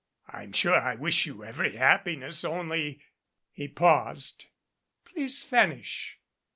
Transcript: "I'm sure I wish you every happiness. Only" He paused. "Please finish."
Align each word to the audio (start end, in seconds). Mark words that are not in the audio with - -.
"I'm 0.29 0.51
sure 0.51 0.73
I 0.79 0.95
wish 0.95 1.27
you 1.27 1.43
every 1.43 1.75
happiness. 1.75 2.43
Only" 2.43 3.01
He 3.51 3.67
paused. 3.67 4.47
"Please 5.05 5.43
finish." 5.43 6.17